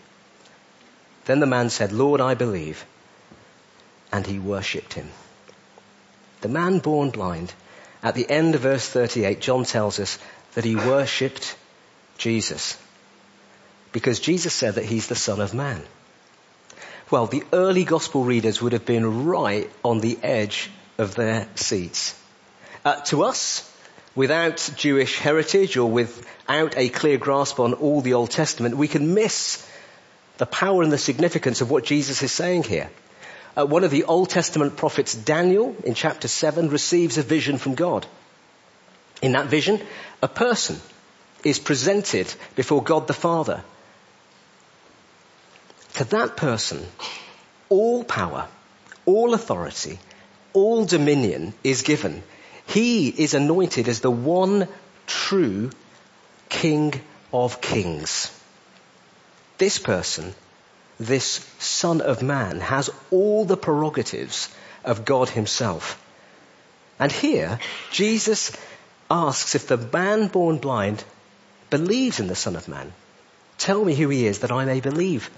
[1.26, 2.86] Then the man said, Lord, I believe.
[4.12, 5.10] And he worshipped him.
[6.41, 7.54] The man born blind,
[8.04, 10.20] at the end of verse 38, John tells us
[10.54, 11.56] that he worshipped
[12.18, 12.78] Jesus
[13.91, 15.82] because Jesus said that he's the Son of Man.
[17.10, 22.13] Well, the early gospel readers would have been right on the edge of their seats.
[22.84, 23.72] Uh, to us,
[24.13, 29.13] without Jewish heritage or without a clear grasp on all the Old Testament, we can
[29.13, 29.65] miss
[30.38, 32.89] the power and the significance of what Jesus is saying here.
[33.58, 37.76] Uh, one of the Old Testament prophets, Daniel, in chapter 7, receives a vision from
[37.76, 38.06] God.
[39.22, 39.82] In that vision,
[40.22, 40.80] a person
[41.44, 43.63] is presented before God the Father.
[45.94, 46.86] To that person,
[47.70, 48.48] all power,
[49.06, 50.00] all authority,
[50.52, 52.24] all dominion is given.
[52.68, 54.68] He is anointed as the one
[55.08, 55.70] true
[56.50, 57.00] King
[57.32, 58.38] of Kings.
[59.58, 60.34] This person,
[60.99, 64.49] this Son of Man, has all the prerogatives
[64.84, 66.01] of God Himself.
[66.99, 67.60] And here,
[67.91, 68.55] Jesus
[69.10, 71.03] asks if the man born blind
[71.69, 72.93] believes in the Son of Man.
[73.58, 75.29] Tell me who he is that I may believe,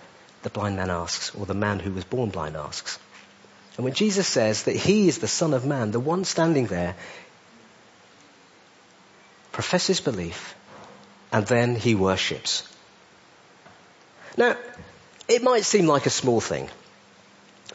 [0.43, 2.99] the blind man asks, or the man who was born blind asks.
[3.75, 6.95] And when Jesus says that he is the Son of Man, the one standing there
[9.51, 10.55] professes belief
[11.31, 12.63] and then he worships.
[14.35, 14.55] Now,
[15.27, 16.69] it might seem like a small thing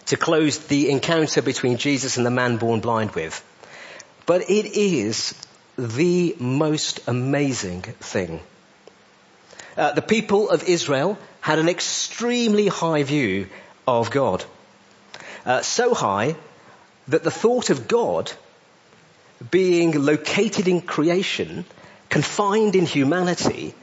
[0.06, 3.44] to close the encounter between Jesus and the man born blind with,
[4.26, 5.34] but it is
[5.76, 8.40] the most amazing thing.
[9.76, 13.48] Uh, the people of Israel had an extremely high view
[13.86, 14.44] of God.
[15.44, 16.36] Uh, so high
[17.08, 18.30] that the thought of God
[19.50, 21.64] being located in creation,
[22.08, 23.74] confined in humanity,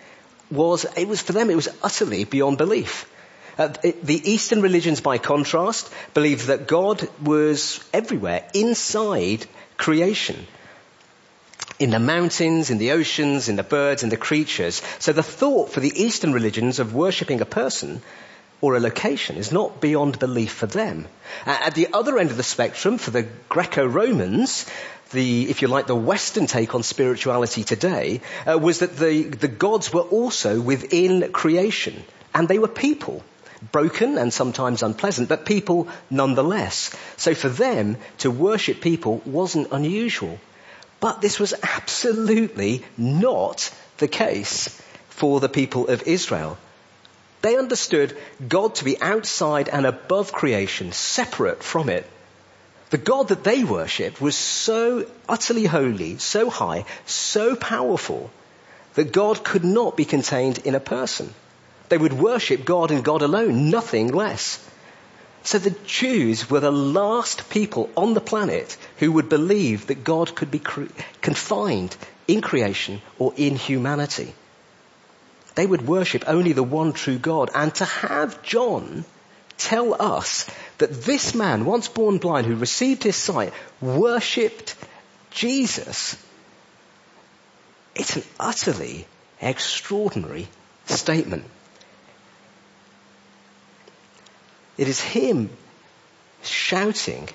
[0.50, 3.10] was, it was for them, it was utterly beyond belief.
[3.60, 9.46] Uh, the Eastern religions, by contrast, believed that God was everywhere, inside
[9.76, 10.48] creation.
[11.78, 14.82] In the mountains, in the oceans, in the birds, in the creatures.
[15.00, 18.02] So the thought for the Eastern religions of worshipping a person
[18.62, 21.10] or a location is not beyond belief for them.
[21.46, 24.68] At the other end of the spectrum, for the Greco-Romans,
[25.12, 29.50] the, if you like, the Western take on spirituality today uh, was that the, the
[29.50, 33.22] gods were also within creation, and they were people.
[33.72, 36.96] Broken and sometimes unpleasant, but people nonetheless.
[37.18, 40.40] So for them, to worship people wasn't unusual.
[41.00, 46.58] But this was absolutely not the case for the people of Israel.
[47.42, 52.06] They understood God to be outside and above creation, separate from it.
[52.90, 58.32] The God that they worshipped was so utterly holy, so high, so powerful
[58.96, 61.34] that God could not be contained in a person.
[61.90, 64.66] They would worship God and God alone, nothing less.
[65.44, 70.36] So the Jews were the last people on the planet who would believe that God
[70.36, 71.96] could be cre- confined
[72.28, 74.34] in creation or in humanity.
[75.56, 77.50] They would worship only the one true God.
[77.56, 79.06] And to have John
[79.58, 80.46] tell us
[80.78, 84.76] that this man, once born blind, who received his sight, worshipped
[85.32, 86.16] Jesus.
[87.96, 89.08] It's an utterly
[89.42, 90.48] extraordinary
[90.86, 91.46] statement.
[94.80, 95.50] It is him
[96.42, 97.28] shouting,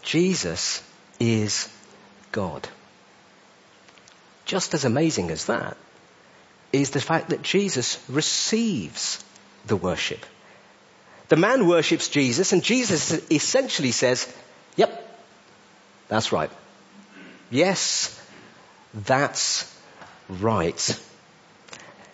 [0.00, 0.82] Jesus
[1.20, 1.68] is
[2.32, 2.66] God.
[4.46, 5.76] Just as amazing as that
[6.72, 9.22] is the fact that Jesus receives
[9.66, 10.24] the worship.
[11.28, 14.26] The man worships Jesus and Jesus essentially says,
[14.76, 15.18] yep,
[16.08, 16.50] that's right.
[17.50, 18.18] Yes,
[18.94, 19.70] that's
[20.30, 21.00] right.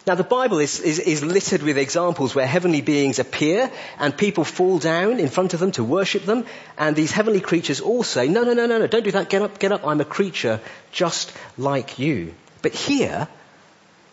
[0.05, 4.43] Now the Bible is, is, is, littered with examples where heavenly beings appear and people
[4.43, 6.45] fall down in front of them to worship them
[6.77, 9.43] and these heavenly creatures all say, no, no, no, no, no, don't do that, get
[9.43, 10.61] up, get up, I'm a creature
[10.91, 12.35] just like you.
[12.63, 13.29] But here,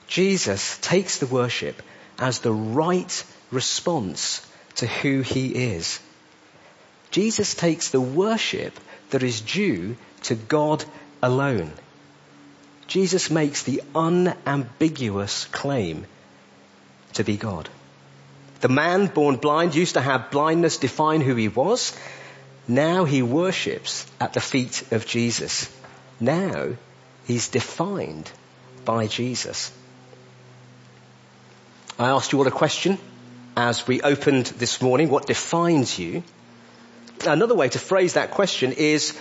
[0.08, 1.82] Jesus takes the worship
[2.19, 5.99] as the right response to who he is.
[7.10, 10.86] Jesus takes the worship that is due to God
[11.23, 11.71] alone.
[12.89, 16.06] Jesus makes the unambiguous claim
[17.13, 17.69] to be God.
[18.62, 21.95] The man born blind used to have blindness define who he was.
[22.67, 25.69] Now he worships at the feet of Jesus.
[26.19, 26.75] Now
[27.25, 28.32] he's defined
[28.86, 29.71] by Jesus.
[32.00, 32.98] I asked you all a question
[33.56, 36.23] as we opened this morning, what defines you?
[37.27, 39.15] Another way to phrase that question is,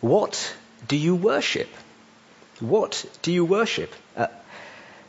[0.00, 0.54] what
[0.86, 1.68] do you worship?
[2.62, 3.92] What do you worship?
[4.16, 4.28] Uh,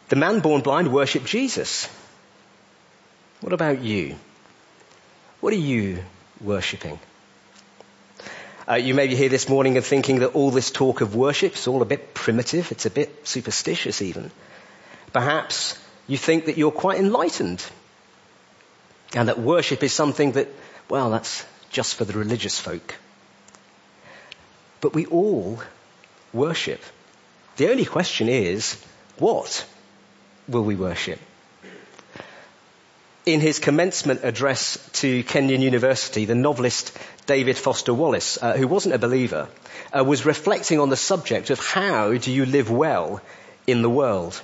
[0.10, 1.88] the man born blind worshipped Jesus.
[3.42, 4.16] What about you?
[5.40, 6.04] What are you
[6.42, 6.98] worshipping?
[8.68, 11.54] Uh, you may be here this morning and thinking that all this talk of worship
[11.54, 14.32] is all a bit primitive, it's a bit superstitious even.
[15.12, 15.78] Perhaps
[16.08, 17.64] you think that you're quite enlightened
[19.14, 20.48] and that worship is something that,
[20.90, 22.96] well, that's just for the religious folk.
[24.82, 25.62] But we all
[26.34, 26.82] worship.
[27.58, 28.84] The only question is,
[29.18, 29.66] what
[30.48, 31.20] will we worship?
[33.26, 38.96] in his commencement address to Kenyon University, the novelist David Foster Wallace, uh, who wasn't
[38.96, 39.48] a believer,
[39.98, 43.22] uh, was reflecting on the subject of how do you live well
[43.66, 44.42] in the world.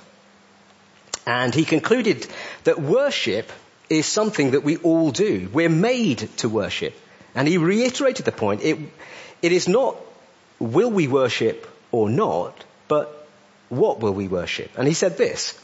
[1.26, 2.26] And he concluded
[2.64, 3.52] that worship
[3.90, 5.50] is something that we all do.
[5.52, 6.94] We're made to worship.
[7.34, 8.62] And he reiterated the point.
[8.62, 8.78] It,
[9.42, 9.96] it is not
[10.58, 13.24] will we worship or not, but
[13.68, 14.70] what will we worship?
[14.76, 15.56] And he said this.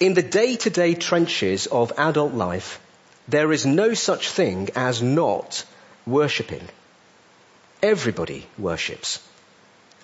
[0.00, 2.80] In the day-to-day trenches of adult life,
[3.28, 5.64] there is no such thing as not
[6.04, 6.66] worshipping.
[7.80, 9.20] Everybody worships.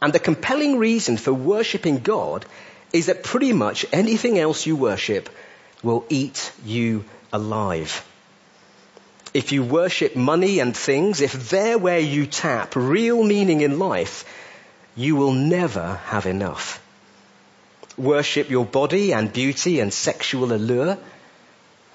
[0.01, 2.47] And the compelling reason for worshipping God
[2.93, 5.29] is that pretty much anything else you worship
[5.83, 8.05] will eat you alive.
[9.35, 14.25] If you worship money and things, if they're where you tap real meaning in life,
[14.99, 16.85] you will never have enough.
[17.97, 20.99] Worship your body and beauty and sexual allure,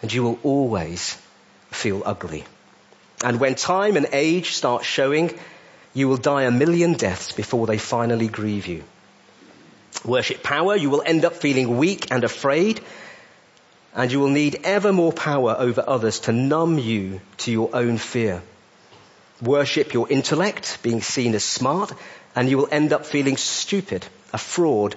[0.02, 1.18] and you will always
[1.70, 2.46] feel ugly.
[3.22, 5.38] And when time and age start showing,
[5.94, 8.86] you will die a million deaths before they finally grieve you.
[10.06, 12.80] Worship power, you will end up feeling weak and afraid,
[13.94, 17.98] and you will need ever more power over others to numb you to your own
[17.98, 18.42] fear.
[19.42, 21.92] Worship your intellect, being seen as smart,
[22.36, 24.96] and you will end up feeling stupid, a fraud,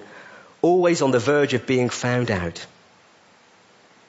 [0.61, 2.65] always on the verge of being found out.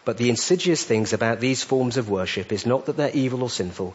[0.04, 3.50] But the insidious things about these forms of worship is not that they're evil or
[3.50, 3.94] sinful,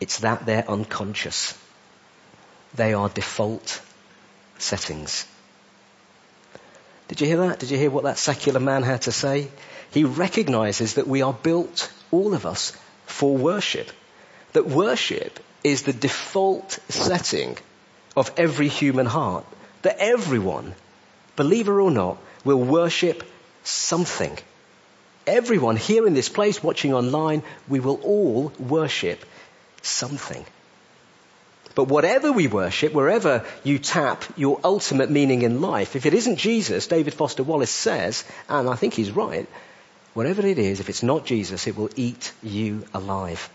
[0.00, 1.56] it's that they're unconscious.
[2.74, 3.80] They are default
[4.58, 5.26] settings.
[7.08, 7.60] Did you hear that?
[7.60, 9.48] Did you hear what that secular man had to say?
[9.90, 12.76] He recognizes that we are built, all of us,
[13.06, 13.90] for worship.
[14.52, 17.56] That worship is the default setting
[18.16, 19.44] of every human heart.
[19.82, 20.74] That everyone,
[21.36, 23.22] believer or not, will worship
[23.62, 24.36] something.
[25.26, 29.24] Everyone here in this place, watching online, we will all worship
[29.82, 30.44] something.
[31.74, 36.36] But whatever we worship, wherever you tap your ultimate meaning in life, if it isn't
[36.36, 39.46] Jesus, David Foster Wallace says, and I think he's right,
[40.14, 43.50] whatever it is, if it's not Jesus, it will eat you alive.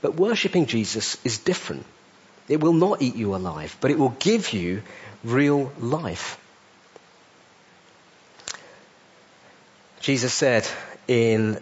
[0.00, 1.84] But worshipping Jesus is different.
[2.48, 4.82] It will not eat you alive, but it will give you
[5.24, 6.38] real life.
[10.00, 10.68] Jesus said
[11.06, 11.58] in,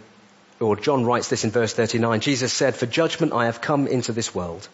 [0.59, 4.13] or John writes this in verse 39, Jesus said, for judgment I have come into
[4.13, 4.67] this world,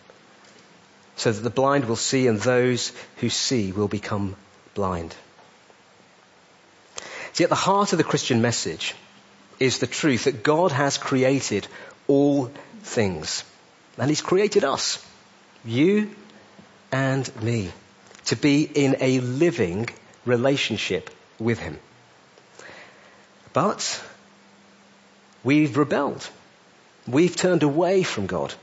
[1.17, 4.37] so that the blind will see and those who see will become
[4.75, 5.15] blind.
[7.33, 8.95] See, at the heart of the Christian message
[9.59, 11.67] is the truth that God has created
[12.07, 12.51] all
[12.83, 13.45] things.
[13.99, 15.05] And He's created us,
[15.67, 16.11] you
[16.93, 17.73] and me,
[18.27, 19.89] to be in a living
[20.25, 21.79] relationship with Him.
[23.53, 24.03] But
[25.45, 26.29] we've rebelled.
[27.07, 28.55] We've turned away from God.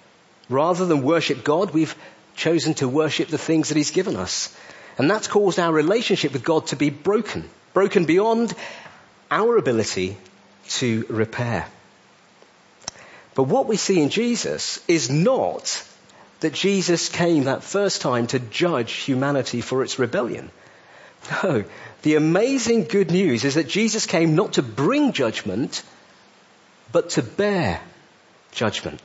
[0.49, 1.95] Rather than worship God, we've
[2.36, 4.56] chosen to worship the things that He's given us.
[4.97, 7.49] And that's caused our relationship with God to be broken.
[7.74, 8.54] Broken beyond
[9.32, 10.18] our ability
[10.70, 11.68] to repair.
[13.36, 15.84] But what we see in Jesus is not
[16.43, 20.51] that Jesus came that first time to judge humanity for its rebellion.
[21.43, 21.63] No,
[22.01, 25.83] the amazing good news is that Jesus came not to bring judgment,
[26.91, 27.81] but to bear
[28.51, 29.01] judgment.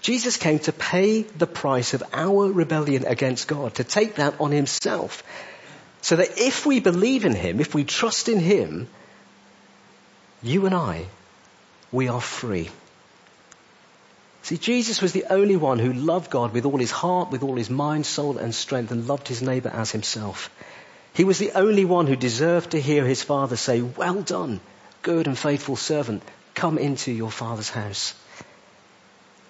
[0.00, 4.52] Jesus came to pay the price of our rebellion against God, to take that on
[4.52, 5.24] himself.
[6.02, 8.88] So that if we believe in him, if we trust in him,
[10.40, 11.06] you and I,
[11.90, 12.70] we are free.
[14.42, 17.56] See, Jesus was the only one who loved God with all his heart, with all
[17.56, 20.50] his mind, soul and strength and loved his neighbor as himself.
[21.12, 24.60] He was the only one who deserved to hear his father say, well done,
[25.02, 26.22] good and faithful servant,
[26.54, 28.14] come into your father's house.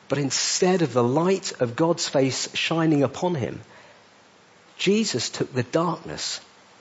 [0.08, 3.60] But instead of the light of God's face shining upon him,
[4.78, 6.40] Jesus took the darkness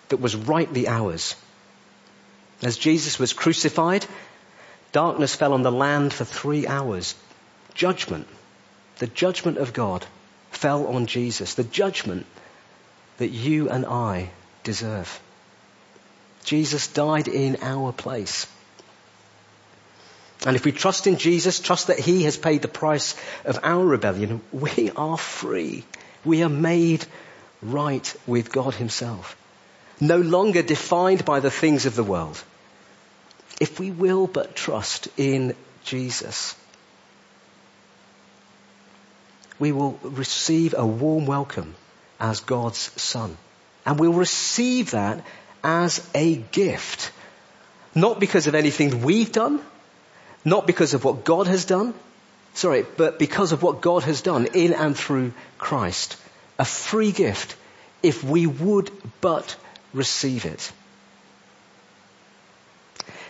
[0.09, 1.35] that was rightly ours.
[2.61, 4.05] As Jesus was crucified,
[4.91, 7.15] darkness fell on the land for three hours.
[7.77, 8.27] Judgment,
[8.97, 10.05] the judgment of God
[10.49, 11.53] fell on Jesus.
[11.53, 12.25] The judgment
[13.19, 14.31] that you and I
[14.63, 15.19] deserve.
[16.43, 18.47] Jesus died in our place.
[20.45, 23.15] And if we trust in Jesus, trust that He has paid the price
[23.45, 25.83] of our rebellion, we are free.
[26.25, 27.05] We are made
[27.61, 29.37] right with God Himself.
[29.99, 32.43] No longer defined by the things of the world.
[33.59, 36.55] If we will but trust in Jesus,
[39.59, 41.75] we will receive a warm welcome
[42.19, 43.37] as God's Son.
[43.85, 45.23] And we'll receive that
[45.63, 47.11] as a gift.
[47.95, 49.61] Not because of anything we've done,
[50.45, 51.93] not because of what God has done,
[52.53, 56.17] sorry, but because of what God has done in and through Christ.
[56.59, 57.55] A free gift
[58.03, 58.91] if we would
[59.21, 59.55] but
[59.93, 60.71] receive it.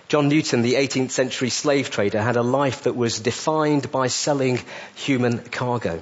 [0.07, 4.59] John Newton, the 18th century slave trader, had a life that was defined by selling
[4.95, 6.01] human cargo.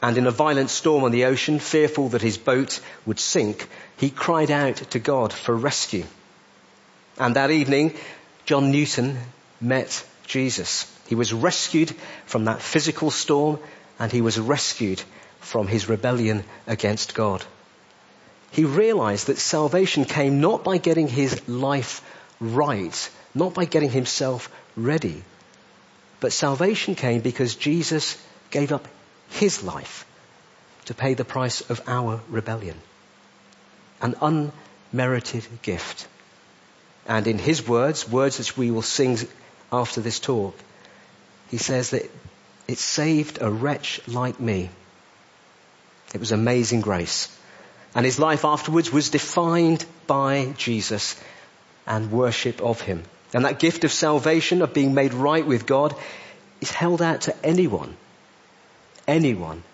[0.00, 4.10] And in a violent storm on the ocean, fearful that his boat would sink, he
[4.10, 6.04] cried out to God for rescue.
[7.18, 7.94] And that evening,
[8.44, 9.18] John Newton
[9.60, 10.86] met Jesus.
[11.08, 11.90] He was rescued
[12.26, 13.58] from that physical storm
[13.98, 15.02] and he was rescued
[15.40, 17.44] from his rebellion against God.
[18.52, 22.02] He realized that salvation came not by getting his life
[22.40, 25.22] right, not by getting himself ready,
[26.20, 28.16] but salvation came because Jesus
[28.50, 28.86] gave up
[29.30, 30.06] his life
[30.86, 32.76] to pay the price of our rebellion.
[34.00, 34.14] An
[34.92, 36.06] unmerited gift.
[37.06, 39.18] And in his words, words which we will sing
[39.72, 40.56] after this talk,
[41.50, 42.10] he says that
[42.66, 44.70] it saved a wretch like me.
[46.14, 47.34] It was amazing grace.
[47.94, 51.20] And his life afterwards was defined by Jesus
[51.86, 53.02] and worship of him.
[53.34, 55.94] And that gift of salvation, of being made right with God,
[56.60, 57.96] is held out to anyone,
[59.08, 59.64] anyone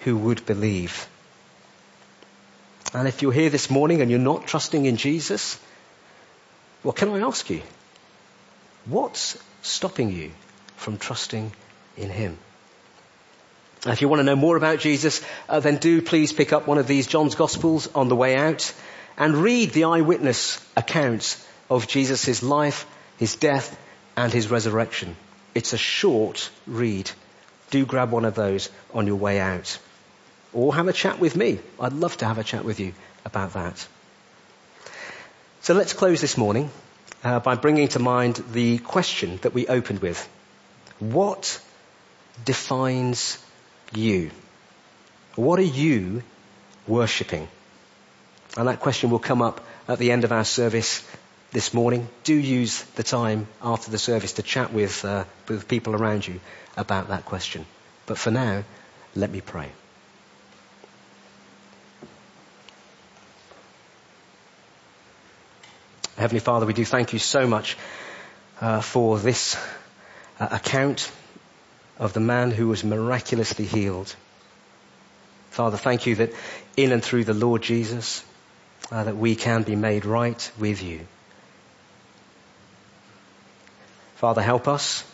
[0.00, 1.06] who would believe.
[2.94, 5.60] And if you're here this morning and you're not trusting in Jesus,
[6.82, 7.62] well, can I ask you,
[8.86, 10.32] what's stopping you
[10.76, 11.52] from trusting
[11.96, 12.38] in Him?
[13.86, 16.78] If you want to know more about Jesus, uh, then do please pick up one
[16.78, 18.72] of these John's Gospels on the way out
[19.16, 22.86] and read the eyewitness accounts of Jesus' life,
[23.18, 23.78] His death,
[24.16, 25.16] and His resurrection.
[25.54, 27.10] It's a short read.
[27.70, 29.78] Do grab one of those on your way out.
[30.52, 31.58] Or have a chat with me.
[31.78, 32.94] I'd love to have a chat with you
[33.24, 33.86] about that.
[35.60, 36.70] So let's close this morning
[37.22, 40.26] uh, by bringing to mind the question that we opened with.
[40.98, 41.60] What
[42.44, 43.38] defines
[43.92, 44.30] you?
[45.34, 46.22] What are you
[46.86, 47.48] worshipping?
[48.56, 51.06] And that question will come up at the end of our service
[51.52, 52.08] this morning.
[52.24, 56.40] Do use the time after the service to chat with, uh, with people around you
[56.76, 57.64] about that question.
[58.06, 58.64] But for now,
[59.14, 59.70] let me pray.
[66.16, 67.76] Heavenly Father, we do thank you so much
[68.60, 69.56] uh, for this
[70.40, 71.10] uh, account
[71.98, 74.14] of the man who was miraculously healed.
[75.50, 76.32] Father, thank you that
[76.76, 78.24] in and through the Lord Jesus,
[78.90, 81.06] uh, that we can be made right with you.
[84.18, 85.04] Father, help us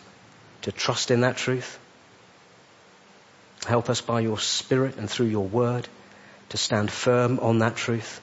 [0.63, 1.79] to trust in that truth.
[3.65, 5.87] Help us by your Spirit and through your word
[6.49, 8.21] to stand firm on that truth.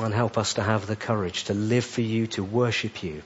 [0.00, 3.22] And help us to have the courage to live for you, to worship you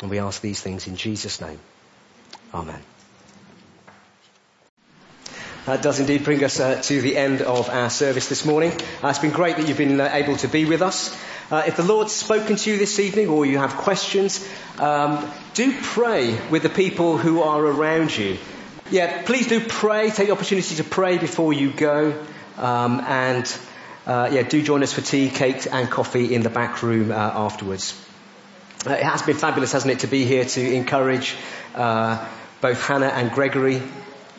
[0.00, 1.58] and we ask these things in Jesus' name.
[2.54, 2.80] Amen.
[5.66, 8.72] That does indeed bring us uh, to the end of our service this morning.
[9.04, 11.14] Uh, it's been great that you've been uh, able to be with us.
[11.50, 14.48] Uh, if the Lord's spoken to you this evening or you have questions,
[14.78, 18.38] um, do pray with the people who are around you.
[18.90, 20.08] Yeah, please do pray.
[20.08, 22.18] Take the opportunity to pray before you go.
[22.56, 23.58] Um, and
[24.06, 27.14] uh, yeah, do join us for tea, cakes, and coffee in the back room uh,
[27.14, 28.02] afterwards.
[28.86, 31.36] It has been fabulous, hasn't it, to be here to encourage
[31.74, 33.82] both Hannah and Gregory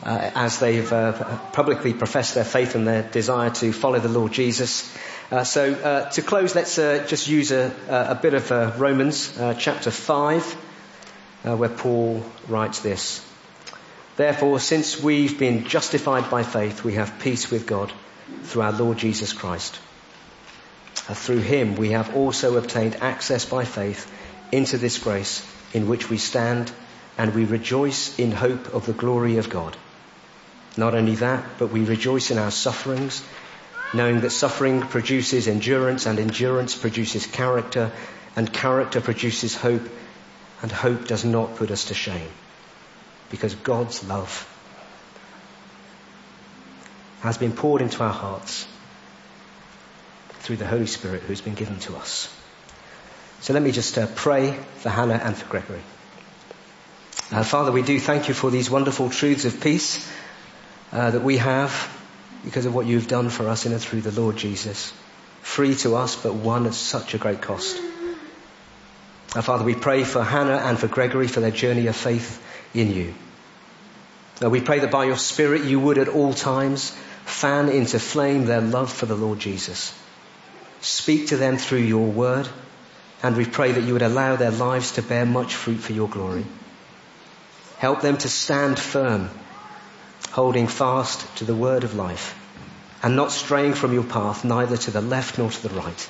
[0.03, 4.31] uh, as they've uh, publicly professed their faith and their desire to follow the Lord
[4.31, 4.91] Jesus.
[5.31, 10.43] Uh, so uh, to close, let's just use a, a, bit of Romans chapter 5,
[11.43, 13.25] where Paul writes this.
[14.17, 17.93] Therefore, since we've been justified by faith, we have peace with God
[18.43, 19.79] through our Lord Jesus Christ.
[20.95, 24.11] through him we have also obtained access by faith
[24.51, 26.71] into this grace in which we stand
[27.17, 29.77] and we rejoice in hope of the glory of God.
[30.77, 33.23] Not only that, but we rejoice in our sufferings,
[33.93, 37.91] knowing that suffering produces endurance and endurance produces character
[38.35, 39.87] and character produces hope
[40.61, 42.29] and hope does not put us to shame
[43.29, 44.47] because God's love
[47.21, 48.65] has been poured into our hearts
[50.39, 52.33] through the Holy Spirit who's been given to us.
[53.41, 55.81] So let me just uh, pray for Hannah and for Gregory.
[57.31, 60.09] Uh, Father, we do thank you for these wonderful truths of peace
[60.91, 61.71] uh, that we have
[62.43, 64.93] because of what you've done for us in and through the Lord Jesus.
[65.41, 67.77] Free to us, but one at such a great cost.
[69.29, 73.13] Father, we pray for Hannah and for Gregory for their journey of faith in you.
[74.43, 76.91] Uh, we pray that by your Spirit you would at all times
[77.25, 79.93] fan into flame their love for the Lord Jesus.
[80.81, 82.49] Speak to them through your word
[83.23, 86.09] And we pray that you would allow their lives to bear much fruit for your
[86.09, 86.45] glory.
[87.77, 89.29] Help them to stand firm,
[90.31, 92.37] holding fast to the word of life
[93.03, 96.09] and not straying from your path neither to the left nor to the right.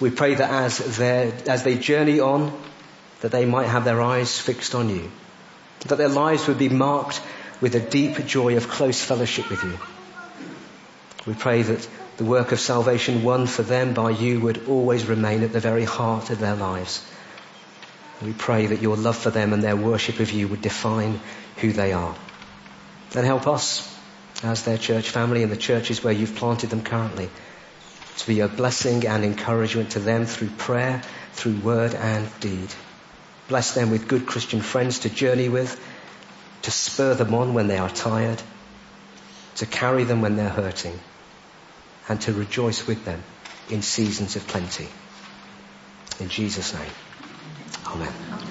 [0.00, 2.52] We pray that as, as they journey on,
[3.20, 5.10] that they might have their eyes fixed on you,
[5.86, 7.20] that their lives would be marked
[7.60, 9.78] with a deep joy of close fellowship with you.
[11.26, 15.42] We pray that the work of salvation won for them by you would always remain
[15.42, 17.04] at the very heart of their lives.
[18.20, 21.20] We pray that your love for them and their worship of you would define
[21.56, 22.14] who they are.
[23.14, 23.90] And help us
[24.42, 27.30] as their church family and the churches where you've planted them currently
[28.18, 31.02] to be a blessing and encouragement to them through prayer,
[31.32, 32.68] through word and deed.
[33.48, 35.80] Bless them with good Christian friends to journey with,
[36.62, 38.40] to spur them on when they are tired,
[39.56, 40.98] to carry them when they're hurting,
[42.08, 43.22] and to rejoice with them
[43.70, 44.88] in seasons of plenty.
[46.20, 46.90] In Jesus' name.
[47.86, 48.43] Amen.